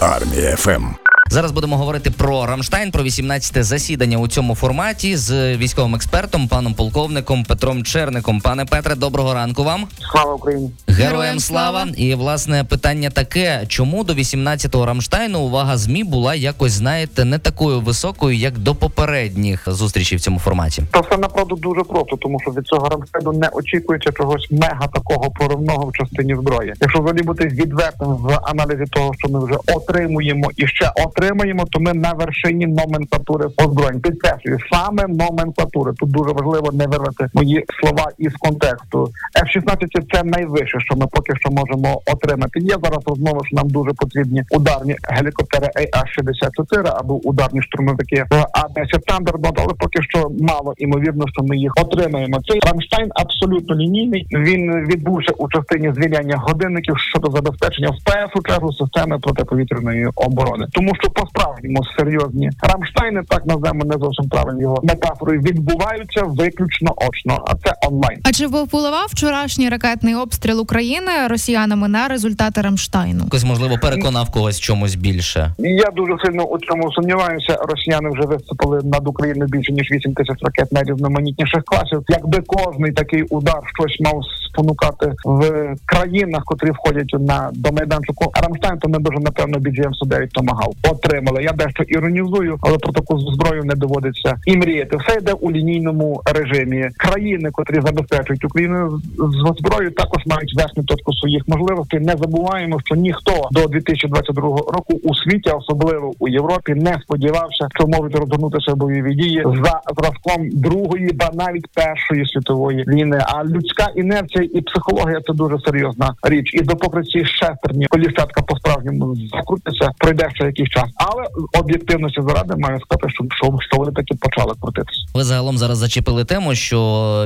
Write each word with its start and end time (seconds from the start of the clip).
Армія 0.00 0.56
ФМ. 0.56 1.07
Зараз 1.30 1.52
будемо 1.52 1.76
говорити 1.76 2.10
про 2.10 2.46
Рамштайн, 2.46 2.90
про 2.90 3.02
18-те 3.02 3.62
засідання 3.62 4.18
у 4.18 4.28
цьому 4.28 4.54
форматі 4.54 5.16
з 5.16 5.56
військовим 5.56 5.94
експертом, 5.94 6.48
паном 6.48 6.74
полковником 6.74 7.44
Петром 7.44 7.84
Черником. 7.84 8.40
Пане 8.40 8.64
Петре, 8.64 8.94
доброго 8.94 9.34
ранку 9.34 9.64
вам. 9.64 9.86
Слава 10.12 10.34
Україні! 10.34 10.70
Героям 10.88 11.12
Героям 11.12 11.40
слава! 11.40 11.82
слава! 11.82 11.96
І 11.96 12.14
власне 12.14 12.64
питання 12.64 13.10
таке: 13.10 13.64
чому 13.68 14.04
до 14.04 14.12
18-го 14.12 14.86
Рамштайну 14.86 15.40
увага 15.40 15.76
змі 15.76 16.04
була 16.04 16.34
якось, 16.34 16.72
знаєте, 16.72 17.24
не 17.24 17.38
такою 17.38 17.80
високою, 17.80 18.36
як 18.36 18.58
до 18.58 18.74
попередніх 18.74 19.62
зустрічей 19.66 20.18
в 20.18 20.20
цьому 20.20 20.38
форматі? 20.38 20.82
Та 20.90 21.00
все 21.00 21.16
направду 21.16 21.56
дуже 21.56 21.82
просто, 21.82 22.16
тому 22.16 22.40
що 22.40 22.50
від 22.50 22.66
цього 22.66 22.88
Рамштайну 22.88 23.32
не 23.32 23.48
очікується 23.48 24.12
чогось 24.12 24.48
мега 24.50 24.86
такого 24.94 25.30
проривного 25.30 25.86
в 25.86 25.92
частині 25.92 26.34
зброї. 26.34 26.74
Якщо 26.80 27.00
взагалі 27.00 27.22
бути 27.22 27.44
відвертим 27.44 28.08
в 28.08 28.40
аналізі 28.42 28.84
того, 28.90 29.14
що 29.18 29.28
ми 29.28 29.44
вже 29.44 29.54
отримуємо 29.74 30.50
і 30.56 30.66
ще 30.66 30.92
отримаємо, 31.18 31.64
то 31.70 31.80
ми 31.80 31.92
на 31.92 32.12
вершині 32.12 32.66
номенклатури 32.66 33.46
озброєнь. 33.56 34.00
Підкреслюю, 34.00 34.58
саме 34.72 35.02
номенклатури. 35.06 35.92
Тут 35.92 36.10
дуже 36.10 36.30
важливо 36.32 36.72
не 36.72 36.86
вирвати 36.86 37.26
мої 37.34 37.64
слова 37.80 38.06
із 38.18 38.32
контексту. 38.32 39.08
F-16– 39.44 40.12
це 40.12 40.22
найвище, 40.24 40.80
що 40.80 40.96
ми 40.96 41.06
поки 41.06 41.32
що 41.36 41.50
можемо 41.50 42.00
отримати. 42.12 42.60
Є 42.60 42.76
зараз 42.82 43.02
розмова, 43.06 43.40
що 43.44 43.56
нам 43.56 43.68
дуже 43.68 43.92
потрібні 43.92 44.42
ударні 44.50 44.96
гелікоптери 45.08 45.68
AH-64 45.76 46.92
або 47.00 47.14
ударні 47.14 47.62
штурмовики 47.62 48.24
А-10 48.30 49.00
Thunderbird, 49.08 49.56
але 49.56 49.74
поки 49.78 50.02
що 50.02 50.30
мало 50.40 50.74
імовірно, 50.76 51.24
що 51.28 51.42
ми 51.42 51.56
їх 51.56 51.72
отримаємо. 51.76 52.40
Цей 52.48 52.60
Рамштайн 52.66 53.10
абсолютно 53.14 53.76
лінійний. 53.76 54.26
Він 54.32 54.86
відбувся 54.86 55.32
у 55.38 55.48
частині 55.48 55.92
звільняння 55.92 56.36
годинників 56.36 56.94
щодо 56.98 57.30
забезпечення 57.30 57.90
в 57.90 58.04
першу 58.04 58.42
чергу 58.48 58.72
системи 58.72 59.18
протиповітряної 59.18 60.08
оборони, 60.16 60.66
тому 60.72 60.94
що 61.00 61.07
по 61.10 61.26
справжньому 61.26 61.84
серйозні 61.98 62.50
Рамштайни, 62.62 63.22
так 63.28 63.46
називаємо 63.46 63.84
не 63.84 63.96
зовсім 63.98 64.28
правильно 64.28 64.60
його 64.60 64.80
метафорою, 64.82 65.40
відбуваються 65.40 66.22
виключно 66.22 66.94
очно, 67.08 67.44
а 67.48 67.54
це 67.54 67.74
онлайн. 67.88 68.18
А 68.24 68.32
чи 68.32 68.46
впливав 68.46 69.06
вчорашній 69.08 69.68
ракетний 69.68 70.14
обстріл 70.14 70.60
України 70.60 71.12
росіянами 71.28 71.88
на 71.88 72.08
результати 72.08 72.60
Рамштайну? 72.60 73.24
Якось 73.24 73.44
можливо 73.44 73.78
переконав 73.82 74.30
когось 74.30 74.60
чомусь 74.60 74.94
більше. 74.94 75.54
Я 75.58 75.90
дуже 75.96 76.12
сильно 76.24 76.42
у 76.44 76.58
цьому 76.58 76.92
сумніваюся. 76.92 77.58
Росіяни 77.68 78.10
вже 78.10 78.22
висипали 78.22 78.80
над 78.84 79.08
Україною 79.08 79.48
більше 79.50 79.72
ніж 79.72 79.90
8 79.90 80.14
тисяч 80.14 80.36
ракет 80.42 80.72
найрізноманітніших 80.72 81.62
класів. 81.64 82.02
Якби 82.08 82.38
кожний 82.46 82.92
такий 82.92 83.22
удар 83.22 83.60
щось 83.78 84.00
мав 84.00 84.22
спонукати 84.48 85.12
в 85.24 85.74
країнах, 85.86 86.42
котрі 86.44 86.70
входять 86.70 87.16
на 87.18 87.50
до 87.52 87.72
майданчику 87.72 88.32
Рамштайн, 88.42 88.78
то 88.78 88.88
ми 88.88 88.98
дуже 88.98 89.18
напевно 89.18 89.58
бюджет 89.58 89.88
9 90.08 90.30
томагав 90.32 90.72
отримали. 90.90 91.42
Я 91.42 91.52
дещо 91.52 91.82
іронізую, 91.82 92.58
але 92.60 92.78
про 92.78 92.92
таку 92.92 93.18
зброю 93.18 93.64
не 93.64 93.74
доводиться 93.74 94.34
і 94.46 94.56
мріяти. 94.56 94.96
Все 94.96 95.18
йде 95.18 95.32
у 95.32 95.52
лінійному 95.52 96.22
режимі. 96.34 96.88
Країни, 96.96 97.50
котрі 97.52 97.80
забезпечують 97.86 98.44
Україну 98.44 99.00
з 99.18 99.58
зброєю, 99.58 99.90
також 99.90 100.26
мають 100.26 100.54
весну 100.56 100.84
точку 100.84 101.12
своїх 101.12 101.48
можливостей. 101.48 102.00
Не 102.00 102.12
забуваємо, 102.12 102.80
що 102.84 102.94
ніхто 102.94 103.48
до 103.50 103.66
2022 103.66 104.42
року 104.42 105.00
у 105.04 105.14
світі, 105.14 105.50
особливо 105.50 106.12
у 106.18 106.28
Європі, 106.28 106.74
не 106.74 106.98
сподівався, 107.02 107.68
що 107.74 107.86
можуть 107.86 108.14
розгорнутися 108.14 108.74
бойові 108.74 109.14
дії 109.14 109.42
за 109.44 109.80
зразком 109.96 110.48
другої, 110.50 111.12
ба 111.12 111.30
навіть 111.34 111.66
першої 111.74 112.26
світової 112.26 112.84
війни. 112.88 113.18
А 113.26 113.44
людська 113.44 113.88
інерція 113.96 114.37
і 114.44 114.60
психологія 114.60 115.20
це 115.26 115.32
дуже 115.32 115.56
серйозна 115.66 116.14
річ. 116.22 116.50
І 116.54 116.60
допоки 116.60 117.02
ці 117.02 117.24
шестерні 117.24 117.86
колісатка 117.86 118.42
по 118.42 118.56
справжньому 118.56 119.16
закрутиться, 119.16 119.90
пройде 119.98 120.30
ще 120.34 120.44
якийсь 120.44 120.68
час. 120.68 120.84
Але 120.96 121.24
об'єктивності 121.62 122.20
заради 122.28 122.56
маю 122.56 122.80
сказати, 122.80 123.08
що, 123.10 123.24
що, 123.30 123.58
що 123.60 123.76
вони 123.76 123.92
таки 123.92 124.14
почали 124.14 124.52
крутитися. 124.60 125.00
Ви 125.14 125.24
загалом 125.24 125.58
зараз 125.58 125.78
зачепили 125.78 126.24
тему, 126.24 126.54
що 126.54 126.78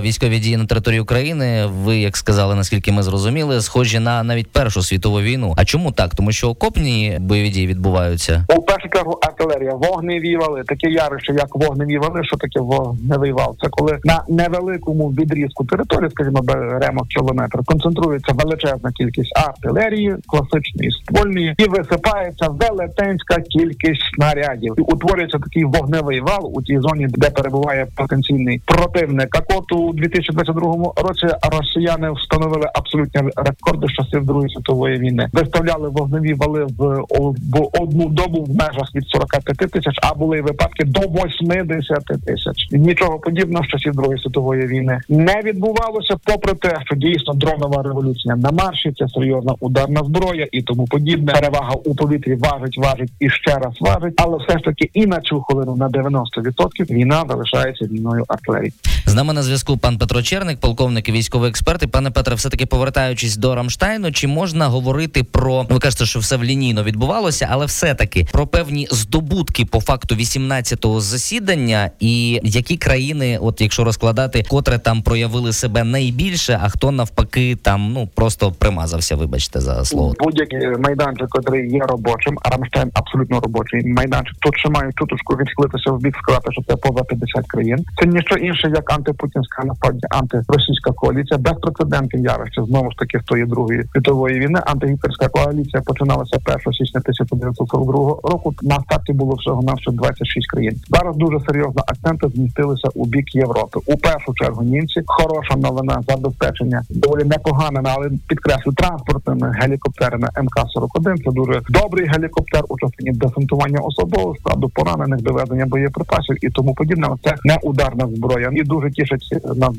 військові 0.03 0.39
дії 0.39 0.57
на 0.57 0.67
території 0.67 1.01
України, 1.01 1.67
ви 1.67 1.99
як 1.99 2.17
сказали, 2.17 2.55
наскільки 2.55 2.93
ми 2.93 3.03
зрозуміли, 3.03 3.61
схожі 3.61 3.99
на 3.99 4.23
навіть 4.23 4.53
Першу 4.53 4.83
світову 4.83 5.21
війну. 5.21 5.55
А 5.57 5.65
чому 5.65 5.93
так? 5.93 6.15
Тому 6.15 6.33
що 6.33 6.49
окопні 6.49 7.19
бойові 7.21 7.49
дії 7.51 7.67
відбуваються. 7.67 8.47
У 8.57 8.63
першу 8.63 8.89
чергу 8.89 9.19
артилерія, 9.23 9.75
вогневі 9.75 10.37
вали, 10.37 10.63
таке 10.67 10.91
явище, 10.91 11.33
як 11.33 11.57
вогневі 11.57 11.99
вали. 11.99 12.25
Що 12.25 12.37
таке 12.37 12.61
вогневий 12.61 13.33
вал? 13.33 13.57
Це 13.63 13.69
коли 13.71 13.99
на 14.05 14.25
невеликому 14.29 15.09
відрізку 15.09 15.65
території, 15.65 16.11
скажімо, 16.11 16.41
беремо 16.43 17.02
кілометр, 17.09 17.59
концентрується 17.65 18.33
величезна 18.33 18.93
кількість 18.93 19.33
артилерії, 19.37 20.17
класичної 20.27 20.91
ствольної, 20.91 21.55
і 21.59 21.65
висипається 21.65 22.49
велетенська 22.49 23.41
кількість 23.41 24.03
снарядів. 24.15 24.75
І 24.79 24.81
утворюється 24.81 25.39
такий 25.39 25.65
вогневий 25.65 26.21
вал 26.21 26.51
у 26.55 26.63
тій 26.63 26.79
зоні, 26.79 27.07
де 27.11 27.31
перебуває 27.31 27.87
потенційний 27.97 28.63
противник. 28.65 29.29
Так 29.31 29.45
от 29.57 29.73
у 29.73 29.93
2022 29.93 30.75
році 30.97 31.27
росіяни 31.53 32.13
встановили 32.13 32.67
абсолютні 32.75 33.21
рекорди 33.37 33.87
часів 33.89 34.25
Другої 34.27 34.55
світової 34.55 34.99
війни. 34.99 35.29
Виставляли 35.33 35.89
вогневі 35.89 36.35
вали 36.35 36.65
в, 36.65 37.05
в 37.53 37.83
одну 37.83 38.09
добу 38.09 38.45
в 38.45 38.49
межах 38.49 38.95
від 38.95 39.05
45 39.09 39.57
тисяч, 39.57 39.99
а 40.03 40.15
були 40.15 40.41
випадки 40.41 40.85
до 40.85 41.01
80 41.01 42.05
тисяч. 42.27 42.69
Нічого 42.71 43.19
подібного 43.19 43.65
з 43.65 43.69
часів 43.69 43.93
Другої 43.93 44.19
світової 44.19 44.67
війни 44.67 45.01
не 45.09 45.41
відбувалося, 45.45 46.17
попри 46.25 46.55
те, 46.55 46.77
що 46.85 46.92
дійсно 46.95 47.35
дронова 47.35 47.83
революція 47.83 48.37
на 48.37 48.51
марші, 48.51 48.93
це 48.99 49.09
серйозна 49.09 49.55
ударна 49.61 50.01
зброя 50.05 50.49
і 50.53 50.63
тому 50.63 50.87
подібне. 50.87 51.33
Перевага 51.33 51.73
у 51.85 51.95
повітрі 51.95 52.35
важить, 52.35 52.79
важить 52.79 53.11
і 53.21 53.31
ще 53.31 53.59
раз 53.59 53.75
важить, 53.81 54.15
але 54.17 54.39
все 54.39 54.59
ж 54.59 54.65
таки 54.65 54.91
і 54.95 55.07
на 55.07 55.21
цю 55.21 55.41
хвилину 55.41 55.77
на 55.77 55.89
90% 55.89 56.91
війна 56.91 57.25
залишається 57.29 57.85
війною 57.85 58.25
артилерії. 58.29 58.73
З 59.07 59.15
нами 59.15 59.33
на 59.33 59.43
зв'язку 59.43 59.77
пан 59.77 59.99
Петро 59.99 60.23
Черник, 60.23 60.61
полковник 60.61 61.09
і 61.09 61.13
військовий 61.13 61.51
експерт. 61.51 61.83
І 61.83 61.87
пане 61.87 62.11
Петре, 62.11 62.35
все 62.35 62.49
таки 62.49 62.67
повертаючись 62.67 63.37
до 63.37 63.55
Рамштайну, 63.55 64.13
чи 64.13 64.27
можна 64.27 64.69
говорити 64.69 65.25
про 65.25 65.67
ви 65.71 65.79
кажете, 65.79 66.07
що 66.07 66.19
все 66.19 66.37
в 66.37 66.45
лінійно 66.45 66.85
відбувалося, 66.85 67.49
але 67.51 67.67
все 67.67 67.95
таки 67.95 68.27
про 68.33 68.47
певні 68.47 68.89
здобутки 68.91 69.65
по 69.65 69.81
факту 69.81 70.15
18-го 70.15 71.01
засідання, 71.01 71.91
і 72.01 72.41
які 72.43 72.77
країни, 72.77 73.39
от 73.43 73.61
якщо 73.61 73.85
розкладати, 73.85 74.45
котре 74.49 74.79
там 74.79 75.03
проявили 75.03 75.53
себе 75.53 75.85
найбільше, 75.85 76.61
а 76.63 76.69
хто 76.69 76.82
навпаки 76.91 77.57
там 77.63 77.93
ну 77.93 78.09
просто 78.15 78.53
примазався, 78.59 79.17
вибачте 79.17 79.61
за 79.61 79.85
слово. 79.85 80.15
Будь-який 80.19 80.69
майданчик, 80.79 81.29
який 81.35 81.71
є 81.71 81.81
робочим, 81.89 82.39
а 82.43 82.51
Рамштайн 82.51 82.91
абсолютно 82.95 83.41
робочий 83.41 83.87
майданчик. 83.87 84.37
Тут 84.41 84.59
ще 84.59 84.69
маю 84.69 84.93
чуточку 84.93 85.35
відхилитися 85.35 85.91
в 85.91 86.01
бік 86.01 86.17
сказати, 86.23 86.49
що 86.53 86.63
це 86.69 86.77
поза 86.77 87.05
50 87.05 87.47
країн. 87.47 87.85
Це 88.01 88.07
ніщо 88.07 88.35
інше, 88.35 88.73
як 88.75 88.93
антипутінська 88.93 89.65
насправді 89.65 90.07
антиросійська 90.11 90.93
коаліція, 90.93 91.39
безпрецедентне 91.39 92.21
явище 92.21 92.63
знову 92.65 92.91
ж 92.91 92.97
таки 92.99 93.19
з 93.19 93.25
тої 93.25 93.45
другої 93.45 93.85
світової 93.93 94.41
війни. 94.41 94.61
Антигітлерська 94.67 95.29
коаліція 95.29 95.83
починалася 95.87 96.37
1 96.47 96.73
січня 96.73 97.01
1942 97.01 97.93
року. 98.33 98.55
На 98.63 98.81
старті 98.81 99.13
було 99.13 99.35
всього 99.35 99.63
на 99.63 99.75
26 99.93 100.51
країн. 100.51 100.81
Зараз 100.89 101.17
дуже 101.17 101.41
серйозно 101.41 101.83
акценти 101.87 102.29
змістилися 102.29 102.89
у 102.95 103.07
бік 103.07 103.35
Європи. 103.35 103.81
У 103.87 103.97
першу 103.97 104.35
чергу 104.35 104.63
німці 104.63 105.03
хороша 105.07 105.57
новина 105.57 106.01
забезпечення 106.09 106.72
доволі 106.91 107.25
непоганими, 107.25 107.91
але 107.97 108.11
підкреслю 108.29 108.73
транспортними 108.73 109.53
гелікоптерами 109.61 110.29
МК-41. 110.37 111.25
Це 111.25 111.31
дуже 111.31 111.61
добрий 111.69 112.07
гелікоптер 112.07 112.63
у 112.69 112.79
частині 112.79 113.11
десантування 113.11 113.81
особового 113.81 114.37
складу, 114.37 114.69
поранених 114.69 115.23
доведення 115.23 115.67
боєприпасів 115.67 116.37
і 116.45 116.51
тому 116.51 116.75
подібне. 116.75 117.09
Це 117.25 117.35
не 117.45 117.57
ударна 117.63 118.09
зброя. 118.09 118.51
І 118.53 118.63
дуже 118.63 118.91
тішать 118.91 119.23
нас 119.57 119.75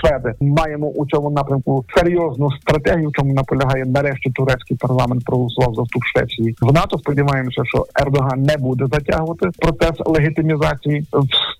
шведи. 0.00 0.34
Маємо 0.40 0.86
у 0.86 1.06
цьому 1.06 1.30
напрямку 1.30 1.84
серйозну 1.96 2.50
стратегію. 2.50 3.10
Чому 3.12 3.34
наполягає 3.34 3.84
нарешті 3.84 4.30
турецький 4.30 4.76
парламент 4.76 5.24
проголосував 5.24 5.74
за 5.74 5.82
вступ 5.82 6.02
Швеції 6.04 6.56
в 6.60 6.72
НАТО. 6.72 6.98
Сподіваємося, 6.98 7.62
що 7.64 7.86
Ердоган 8.00 8.42
не 8.42 8.56
буде 8.56 8.86
затягувати 8.92 9.48
процес 9.58 9.92
легітимізації 10.06 11.06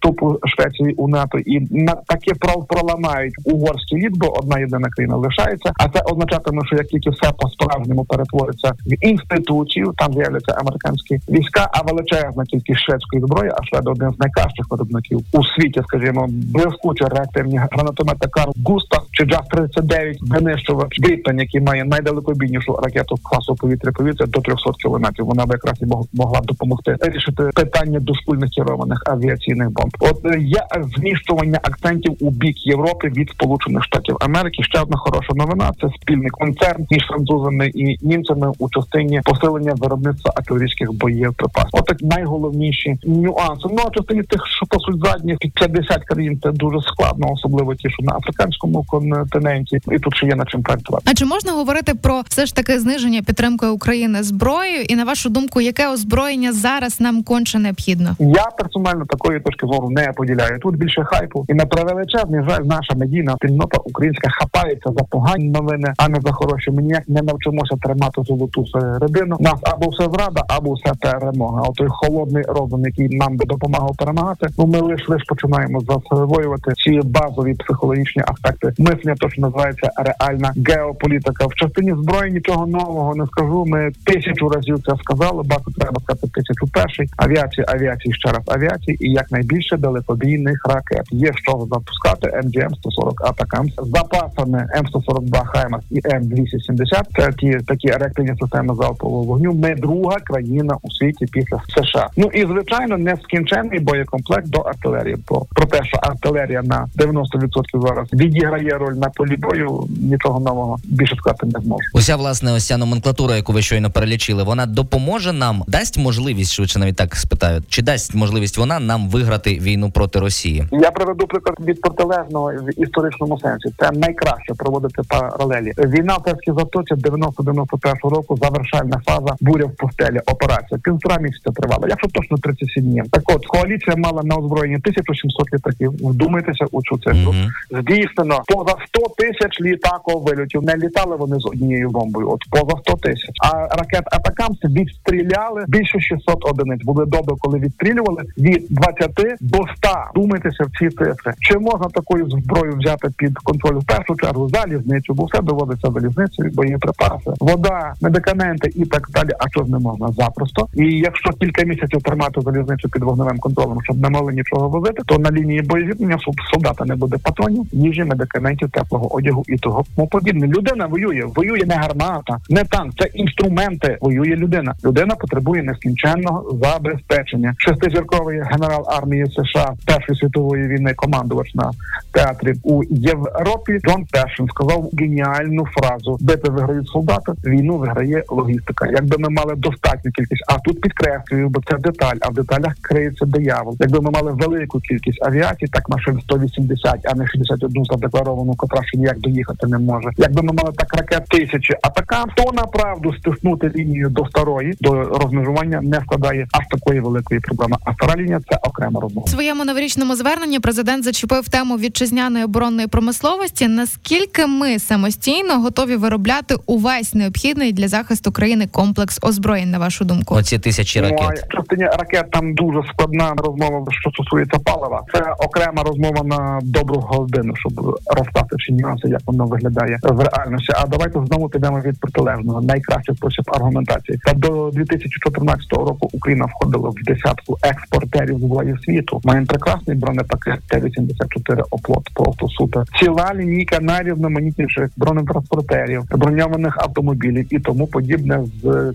вступу 0.07 0.39
Швеції 0.45 0.95
у 0.95 1.09
НАТО, 1.09 1.39
і 1.39 1.61
на 1.71 1.95
таке 1.95 2.33
проламають 2.69 3.35
угорський 3.45 3.99
лід, 3.99 4.19
бо 4.19 4.39
одна 4.39 4.59
єдина 4.59 4.89
країна 4.89 5.17
лишається. 5.17 5.73
А 5.77 5.89
це 5.89 6.01
означатиме, 6.01 6.63
що 6.67 6.77
як 6.77 6.87
тільки 6.87 7.11
все 7.11 7.33
по 7.39 7.49
справжньому 7.49 8.05
перетвориться 8.05 8.73
в 8.87 9.07
інституцію, 9.07 9.93
там 9.97 10.13
з'являться 10.13 10.53
американські 10.61 11.19
війська, 11.29 11.71
а 11.73 11.83
величезна 11.83 12.45
кількість 12.45 12.81
шведської 12.81 13.23
зброї, 13.23 13.51
а 13.51 13.65
шведи 13.65 13.91
один 13.91 14.11
з 14.13 14.19
найкращих 14.19 14.67
виробників 14.71 15.21
у 15.33 15.45
світі, 15.45 15.81
скажімо, 15.89 16.27
блискуче 16.29 17.05
реактивні 17.05 17.59
гранатомети 17.59 18.29
Карл 18.31 18.53
Густав 18.65 19.07
чи 19.13 19.25
Джаз 19.25 19.47
39 19.51 20.19
винищувач 20.21 21.01
Гріппен, 21.03 21.39
який 21.39 21.61
має 21.61 21.85
найдалекобійнішу 21.85 22.77
ракету 22.83 23.17
класу 23.23 23.55
повітря 23.55 23.93
повітря 23.93 24.27
до 24.27 24.41
300 24.41 24.71
кілометрів. 24.83 25.27
Вона 25.27 25.47
б 25.47 25.51
якраз 25.51 25.83
і 25.83 25.87
могла 26.13 26.41
б 26.41 26.47
допомогти 26.47 26.97
вирішити 27.01 27.51
питання 27.55 28.01
дошкульних 28.01 28.51
керованих 28.51 29.03
авіаційних 29.07 29.71
бомб. 29.71 29.96
От 30.01 30.25
е, 30.25 30.39
є 30.41 30.63
зміщування 30.97 31.61
акцентів 31.63 32.17
у 32.21 32.31
бік 32.31 32.67
Європи 32.67 33.09
від 33.09 33.31
Сполучених 33.31 33.85
Штатів 33.85 34.17
Америки. 34.21 34.63
Ще 34.63 34.81
одна 34.81 34.97
хороша 34.97 35.35
новина. 35.35 35.73
Це 35.81 35.89
спільний 36.03 36.31
концерн 36.31 36.87
між 36.91 37.07
французами 37.07 37.69
і 37.75 38.07
німцями 38.07 38.53
у 38.59 38.71
частині 38.71 39.21
посилення 39.25 39.75
виробництва 39.77 40.33
артилерійських 40.37 40.93
боєприпасів. 40.93 41.71
От 41.73 41.85
так 41.85 42.03
найголовніші 42.03 42.97
нюанси. 43.05 43.69
Ну 43.71 43.79
а 43.87 43.91
частині 43.91 44.23
тих, 44.23 44.47
що 44.47 44.67
по 44.67 44.81
суть 44.81 45.05
задніх 45.05 45.39
50 45.39 46.05
країн, 46.05 46.41
це 46.43 46.53
дуже 46.53 46.81
складно, 46.81 47.33
особливо 47.33 47.75
ті, 47.75 47.91
що 47.91 48.03
на 48.03 48.13
африканському 48.17 48.85
континенті, 48.89 49.79
і 49.93 49.99
тут 49.99 50.17
ще 50.17 50.27
є 50.27 50.35
на 50.35 50.45
чим 50.45 50.63
працювати. 50.63 51.05
А 51.11 51.15
чи 51.15 51.25
можна 51.25 51.53
говорити 51.53 51.95
про 51.95 52.23
все 52.29 52.47
ж 52.47 52.55
таки 52.55 52.81
зниження 52.81 53.23
підтримки 53.23 53.67
України 53.67 54.23
зброєю? 54.23 54.83
І 54.83 54.97
на 54.97 55.05
вашу 55.05 55.31
думку, 55.31 55.61
яке 55.61 55.89
озброєння 55.89 56.53
зараз 56.53 57.01
нам 57.01 57.23
конче 57.23 57.59
необхідно? 57.59 58.17
Я 58.19 58.45
персонально 58.59 59.07
такої 59.07 59.41
точки 59.41 59.67
зору 59.67 59.76
не 59.91 60.13
поділяю. 60.17 60.59
Тут 60.59 60.77
більше 60.77 61.05
хайпу, 61.05 61.45
і 61.49 61.55
на 61.55 61.67
превеличезний 61.67 62.41
жаль, 62.49 62.63
наша 62.65 62.95
медійна 62.95 63.35
спільнота 63.37 63.79
українська 63.85 64.31
хапається 64.31 64.91
за 64.97 65.05
погані 65.05 65.45
новини, 65.45 65.93
а 65.99 66.09
не 66.09 66.21
за 66.21 66.33
хороші. 66.33 66.71
Ми 66.71 66.83
ніяк 66.83 67.09
не 67.09 67.23
навчимося 67.23 67.77
тримати 67.83 68.23
золоту 68.23 68.67
середину. 68.67 69.37
Нас 69.41 69.61
або 69.63 69.89
все 69.89 70.05
зрада, 70.05 70.43
або 70.49 70.73
все 70.73 70.93
перемога. 71.01 71.63
А 71.69 71.73
той 71.73 71.89
холодний 71.91 72.43
розум, 72.49 72.85
який 72.85 73.09
нам 73.17 73.37
би 73.37 73.45
допомагав 73.45 73.97
перемагати. 73.97 74.47
Ну 74.59 74.67
ми 74.67 74.81
лише 74.81 75.05
лиш 75.09 75.23
починаємо 75.29 75.81
засвоювати 75.81 76.73
ці 76.73 77.01
базові 77.05 77.55
психологічні 77.55 78.23
аспекти 78.27 78.73
мислення, 78.79 79.15
то 79.21 79.31
що 79.31 79.43
називається 79.43 79.91
реальна 79.97 80.53
геополітика. 80.67 81.47
В 81.47 81.55
частині 81.55 81.91
зброї 81.91 82.33
нічого 82.33 82.67
нового 82.67 83.15
не 83.15 83.27
скажу. 83.27 83.65
Ми 83.67 83.91
тисячу 84.05 84.49
разів 84.49 84.79
це 84.87 84.93
сказали. 84.97 85.43
Базу 85.43 85.71
треба 85.79 86.01
сказати 86.01 86.27
тисячу 86.35 86.67
перший 86.73 87.09
авіації, 87.17 87.65
авіації 87.69 88.15
ще 88.15 88.29
раз 88.29 88.43
авіації, 88.47 89.07
і 89.07 89.11
якнайбільше 89.11 89.66
далекобійних 89.73 90.67
ракет. 90.69 91.07
Є 91.11 91.33
що 91.35 91.67
запускати 91.71 92.41
МДМ 92.45 92.75
140 92.75 93.21
Атакамс 93.21 93.73
з 93.73 93.89
запасами 93.91 94.69
М 94.77 94.87
142 94.87 95.45
Хаймас 95.45 95.83
і 95.91 96.01
М 96.05 96.29
270 96.29 97.07
Це 97.17 97.33
ті 97.33 97.59
такі 97.67 97.89
реактивні 97.89 98.35
системи 98.41 98.75
залпового 98.75 99.23
вогню. 99.23 99.53
Ми 99.53 99.75
друга 99.75 100.17
країна 100.25 100.77
у 100.83 100.91
світі 100.91 101.27
після 101.33 101.63
США. 101.69 102.09
Ну 102.17 102.31
і 102.35 102.47
звичайно 102.47 102.99
нескінчений 102.99 103.81
боєкомплект 103.81 104.49
до 104.49 104.59
артилерії. 104.59 105.17
Про, 105.27 105.47
про 105.55 105.67
те, 105.67 105.85
що 105.85 105.99
артилерія 106.03 106.63
на 106.63 106.87
90% 106.97 107.87
зараз 107.87 108.13
відіграє 108.13 108.71
роль 108.71 108.95
на 108.95 109.09
полі 109.09 109.37
бою. 109.37 109.89
Нічого 110.01 110.41
нового 110.41 110.79
більше 110.85 111.17
сказати 111.17 111.47
не 111.47 111.61
зможу. 111.61 111.83
Уся 111.95 112.17
власне 112.17 112.53
ось 112.53 112.67
ця 112.67 112.77
номенклатура, 112.77 113.37
яку 113.37 113.53
ви 113.53 113.63
щойно 113.63 113.91
перелічили, 113.91 114.43
вона 114.43 114.67
допоможе 114.67 115.33
нам, 115.33 115.65
дасть 115.67 115.99
можливість 115.99 116.53
швидше 116.53 116.79
навіть 116.79 116.97
так 116.97 117.17
спитають, 117.17 117.65
чи 117.69 117.83
дасть 117.83 118.15
можливість 118.15 118.59
вона 118.59 118.81
нам 118.81 119.09
виграти 119.09 119.56
війну 119.59 119.91
проти 119.91 120.19
Росії? 120.19 120.65
Я 120.73 120.91
приведу 120.91 121.27
приклад 121.27 121.57
від 121.61 121.81
протилежного 121.81 122.53
в 122.53 122.81
історичному 122.83 123.39
сенсі. 123.39 123.69
Це 123.79 123.91
найкраще 123.91 124.55
проводити 124.55 125.03
паралелі. 125.09 125.73
Війна 125.79 126.17
в 126.17 126.23
Перській 126.23 126.53
затоці 126.53 126.95
90-91 126.95 128.09
року. 128.09 128.39
Завершальна 128.43 129.01
фаза 129.07 129.37
буря 129.41 129.65
в 129.65 129.77
пустелі. 129.77 130.21
Операція 130.27 130.81
півтора 130.85 131.17
місяця 131.19 131.51
тривала. 131.51 131.87
Якщо 131.89 132.09
точно 132.09 132.37
37 132.39 132.85
днів. 132.85 133.05
Так 133.11 133.23
от 133.27 133.47
коаліція 133.47 133.97
мала 133.97 134.23
на 134.23 134.37
озброєнні 134.37 134.77
1700 134.77 135.55
літаків. 135.55 135.93
Вдумайтеся 136.11 136.67
у 136.73 136.83
цю 136.83 136.99
цифру. 136.99 137.33
Мгм. 137.33 137.51
Здійснено 137.71 138.43
поза 138.47 138.75
100 138.87 139.03
тисяч 139.17 139.61
літаків 139.61 140.23
вильотів. 140.23 140.63
Не 140.63 140.77
літали 140.77 141.17
вони 141.17 141.41
з 141.41 141.47
однією 141.47 141.91
бомбою. 141.91 142.31
От 142.31 142.41
поза 142.51 142.77
100 142.81 142.95
тисяч. 142.95 143.35
А 143.45 143.77
ракет 143.77 144.05
Атакамс 144.07 144.59
відстріляли 144.65 145.65
більше 145.69 146.01
600 146.01 146.45
одиниць. 146.51 146.85
Були 146.85 147.07
доби, 147.07 147.35
коли 147.39 147.59
відстрілювали 147.59 148.23
від 148.39 148.67
20 148.71 149.11
до 149.47 149.59
100. 149.77 149.89
Думайтеся 150.15 150.65
в 150.65 150.79
ці 150.79 150.89
цифри. 150.89 151.33
Чи 151.41 151.59
можна 151.59 151.87
такою 151.89 152.31
зброю 152.31 152.77
взяти 152.79 153.09
під 153.17 153.39
контроль 153.39 153.79
в 153.79 153.87
першу 153.87 154.17
чергу 154.17 154.49
залізницю, 154.49 155.15
бо 155.15 155.25
все 155.25 155.43
доводиться 155.43 155.91
залізницею, 155.91 156.51
боєприпаси, 156.55 157.31
вода, 157.41 157.93
медикаменти 158.01 158.71
і 158.75 158.85
так 158.85 159.09
далі. 159.11 159.29
А 159.39 159.49
що 159.51 159.65
ж 159.65 159.71
не 159.71 159.79
можна 159.79 160.09
запросто? 160.09 160.67
І 160.75 160.85
якщо 160.85 161.31
кілька 161.31 161.65
місяців 161.65 162.03
тримати 162.03 162.41
залізницю 162.41 162.89
під 162.89 163.03
вогневим 163.03 163.39
контролем, 163.39 163.79
щоб 163.83 163.99
не 163.99 164.11
могли 164.11 164.33
нічого 164.33 164.69
возити, 164.69 165.03
то 165.07 165.19
на 165.19 165.31
лінії 165.31 165.63
боєзіткнення 165.63 166.19
солдата 166.53 166.85
не 166.85 166.97
буде 166.97 167.17
патронів, 167.23 167.67
їжі, 167.73 168.05
медикаментів, 168.05 168.71
теплого 168.71 169.15
одягу 169.15 169.45
і 169.49 169.57
того 169.57 169.85
подібне. 170.11 170.47
Людина 170.47 170.87
воює, 170.87 171.25
воює 171.35 171.65
не 171.67 171.75
гармата, 171.75 172.39
не 172.51 172.65
танк, 172.65 172.93
це 172.99 173.09
інструменти. 173.15 173.99
Воює 174.01 174.37
людина. 174.37 174.75
Людина 174.85 175.15
потребує 175.15 175.63
нескінченного 175.63 176.59
забезпечення. 176.63 177.55
Шестизірковий 177.59 178.41
генерал 178.41 178.85
армії 178.89 179.27
США 179.37 179.73
Першої 179.87 180.19
світової 180.19 180.69
війни, 180.69 180.95
командувач 180.95 181.55
на 181.55 181.71
театрі 182.13 182.55
у 182.63 182.83
Європі. 182.91 183.81
Джон 183.87 184.05
Першин 184.13 184.49
сказав 184.49 184.91
геніальну 184.99 185.65
фразу: 185.67 186.19
бити 186.21 186.51
виграють 186.51 186.89
солдати, 186.89 187.33
війну 187.45 187.77
виграє 187.77 188.23
логістика. 188.29 188.87
Якби 188.87 189.17
ми 189.19 189.29
мали 189.29 189.55
достатню 189.57 190.13
кількість, 190.13 190.45
а 190.49 190.59
тут 190.59 190.81
підкреслюю, 190.81 191.49
бо 191.49 191.61
це 191.71 191.77
деталь, 191.77 192.17
а 192.21 192.29
в 192.29 192.35
деталях 192.35 192.75
криється 192.81 193.27
диявол. 193.27 193.77
Якби 193.81 194.01
ми 194.01 194.11
мали 194.11 194.33
велику 194.33 194.81
кількість 194.81 195.23
авіацій, 195.23 195.67
так 195.67 195.89
машин 195.89 196.21
180, 196.21 196.95
а 197.05 197.15
не 197.15 197.27
61 197.27 197.85
задекларовану, 197.85 198.55
котра 198.55 198.83
ще 198.85 198.99
ніяк 198.99 199.19
доїхати 199.19 199.67
не 199.67 199.79
може. 199.79 200.11
Якби 200.17 200.43
ми 200.43 200.53
мали 200.53 200.73
так 200.77 200.95
ракет 200.95 201.29
тисячі, 201.29 201.75
а 201.83 201.89
така 201.89 202.25
то 202.37 202.53
направду 202.53 203.15
стиснути 203.15 203.73
лінію 203.77 204.09
до 204.09 204.27
старої 204.27 204.75
до 204.81 205.05
розмежування 205.05 205.81
не 205.83 206.01
складає 206.01 206.47
аж 206.53 206.67
такої 206.71 207.01
великої 207.01 207.41
проблеми. 207.41 207.77
А 207.85 207.93
стара 207.95 208.17
лінія 208.17 208.41
це 208.51 208.59
окрема 208.63 209.01
розмова. 209.01 209.26
У 209.27 209.29
своєму 209.29 209.65
новорічному 209.65 210.17
зверненні 210.17 210.61
президент 210.61 211.05
зачепив 211.05 211.49
тему 211.49 211.77
вітчизняної 211.77 212.45
оборонної 212.45 212.87
промисловості. 212.89 213.69
Наскільки 213.69 214.47
ми 214.47 214.79
самостійно 214.79 215.61
готові 215.61 215.97
виробляти 215.97 216.55
увесь 216.67 217.15
необхідний 217.15 217.73
для 217.73 217.89
захисту 217.89 218.33
країни 218.33 218.67
комплекс 218.73 219.19
озброєнь, 219.23 219.71
на 219.71 219.79
вашу 219.79 220.05
думку? 220.05 220.35
Оці 220.35 220.59
тисячі 220.59 221.01
Ну, 221.01 221.09
ракет. 221.09 221.45
в 221.49 221.57
частині 221.57 221.85
ракет 221.85 222.31
там 222.31 222.55
дуже 222.55 222.83
складна 222.93 223.35
розмова, 223.37 223.87
що 224.01 224.11
стосується 224.11 224.59
палива. 224.59 225.03
Це 225.15 225.23
окрема 225.39 225.83
розмова 225.83 226.23
на 226.25 226.61
добру 226.63 227.01
годину, 227.01 227.53
щоб 227.57 227.99
розстати 228.07 228.57
всі 228.59 228.73
нюанси, 228.73 229.09
як 229.09 229.21
воно 229.27 229.47
виглядає 229.47 229.99
в 230.03 230.21
реальності. 230.21 230.73
А 230.77 230.87
давайте 230.87 231.21
знову 231.27 231.49
підемо 231.49 231.81
від 231.81 232.01
протилежного. 232.01 232.61
Найкращий 232.61 233.17
спосіб 233.17 233.45
аргументації. 233.55 234.19
Та 234.25 234.33
до 234.33 234.71
2014 234.75 235.73
року 235.73 236.11
Україна 236.13 236.45
входила 236.45 236.89
в 236.91 236.95
десятку 237.05 237.59
експортерів 237.63 238.39
зброї 238.39 238.77
світу. 238.85 239.16
Маємо 239.25 239.47
прекрасний 239.47 239.97
бронепакет 239.97 240.61
Т-84 240.69 241.63
оплот, 241.71 242.11
просто 242.15 242.49
супер. 242.49 242.85
Ціла 243.01 243.35
лінійка 243.35 243.81
найрізноманітніших 243.81 244.91
бронетранспортерів, 244.97 246.03
броньованих 246.11 246.79
автомобілів 246.79 247.55
і 247.55 247.59
тому 247.59 247.87
подібне 247.87 248.45
з 248.63 248.93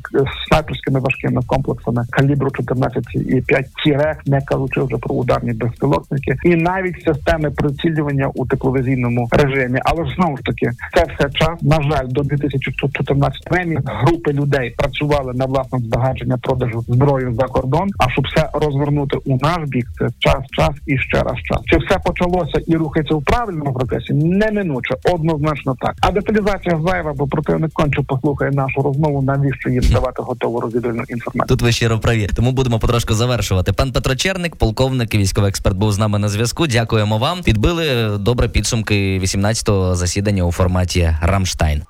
снайперськими 0.48 1.00
важкими 1.00 1.42
комплексами 1.48 2.06
калібру 2.10 2.50
14,5 2.50 3.64
T-Rex, 3.84 4.18
не 4.26 4.42
кажучи 4.42 4.82
вже 4.82 4.98
про 4.98 5.16
ударні 5.16 5.54
безпілотники, 5.54 6.36
і 6.44 6.56
навіть 6.56 7.04
системи 7.04 7.52
прицілювання 7.52 8.28
у 8.36 8.46
тепловізійному 8.46 9.30
режимі. 9.32 9.80
Але 9.84 10.06
ж 10.06 10.16
знову 10.16 10.38
ж 10.38 10.44
таки, 10.44 10.72
це 10.96 11.06
все 11.14 11.30
час. 11.30 11.62
На 11.62 11.82
жаль, 11.82 12.08
до 12.08 12.22
2014 12.22 13.44
певні 13.44 13.80
групи 13.86 14.34
людей 14.34 14.74
працювали 14.78 15.34
на 15.34 15.46
власне 15.46 15.80
збагачення 15.80 16.38
продажу 16.38 16.82
зброї 16.88 17.34
за 17.34 17.48
кордон. 17.48 17.90
А 17.98 18.10
щоб 18.10 18.26
все 18.26 18.50
розвернути 18.54 19.18
у 19.26 19.38
наш 19.42 19.70
бік, 19.70 19.88
це 20.00 20.08
час, 20.20 20.38
час 20.52 20.70
і 20.88 20.98
ще 20.98 21.24
раз 21.24 21.36
час. 21.44 21.60
Чи 21.66 21.78
все 21.78 22.00
почалося 22.06 22.62
і 22.68 22.76
рухається 22.76 23.16
в 23.16 23.24
правильному 23.24 23.74
процесі? 23.74 24.14
Неминуче, 24.14 24.96
однозначно 25.04 25.76
так. 25.80 25.96
А 26.02 26.12
деталізація 26.12 26.80
зайва, 26.88 27.14
бо 27.14 27.28
противник 27.28 27.74
конче 27.74 28.02
послухає 28.02 28.52
нашу 28.52 28.82
розмову. 28.82 29.22
Навіщо 29.22 29.70
їм 29.70 29.84
давати 29.92 30.22
готову 30.22 30.60
розвідувальну 30.60 31.04
інформацію? 31.10 31.48
Тут 31.48 31.62
ви 31.62 31.72
щиро 31.72 32.00
праві. 32.00 32.30
Тому 32.36 32.52
будемо 32.52 32.80
потрошку 32.80 33.14
завершувати. 33.14 33.74
Пан 33.74 33.92
Петро 33.92 34.16
Черник, 34.16 34.56
полковник 34.56 35.14
і 35.14 35.18
військовий 35.18 35.50
експерт, 35.50 35.78
був 35.78 35.92
з 35.92 35.98
нами 35.98 36.20
на 36.20 36.30
зв'язку. 36.30 36.68
Дякуємо 36.68 37.18
вам. 37.18 37.42
Підбили 37.44 38.18
добре 38.18 38.48
підсумки 38.48 39.20
18-го 39.20 39.96
засідання 39.96 40.44
у 40.44 40.52
форматі 40.52 41.16
Рамштайн. 41.22 41.84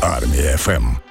Армія 0.00 0.56
ФМ. 0.56 1.03